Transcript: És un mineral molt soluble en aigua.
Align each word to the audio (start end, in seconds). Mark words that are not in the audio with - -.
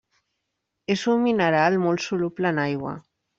És 0.93 1.03
un 1.13 1.21
mineral 1.25 1.77
molt 1.85 2.05
soluble 2.07 2.53
en 2.55 2.63
aigua. 2.65 2.97